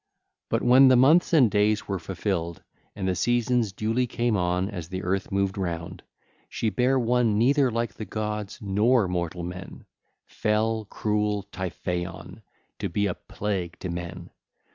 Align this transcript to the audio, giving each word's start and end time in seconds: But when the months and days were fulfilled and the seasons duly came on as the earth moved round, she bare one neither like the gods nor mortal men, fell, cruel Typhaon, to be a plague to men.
But 0.49 0.63
when 0.63 0.87
the 0.87 0.95
months 0.95 1.31
and 1.31 1.51
days 1.51 1.87
were 1.87 1.99
fulfilled 1.99 2.63
and 2.95 3.07
the 3.07 3.13
seasons 3.13 3.71
duly 3.71 4.07
came 4.07 4.35
on 4.35 4.67
as 4.67 4.89
the 4.89 5.03
earth 5.03 5.31
moved 5.31 5.59
round, 5.59 6.01
she 6.49 6.71
bare 6.71 6.97
one 6.97 7.37
neither 7.37 7.69
like 7.69 7.93
the 7.93 8.05
gods 8.05 8.57
nor 8.63 9.07
mortal 9.07 9.43
men, 9.43 9.85
fell, 10.25 10.85
cruel 10.85 11.43
Typhaon, 11.51 12.41
to 12.79 12.89
be 12.89 13.05
a 13.05 13.13
plague 13.13 13.77
to 13.81 13.89
men. 13.89 14.31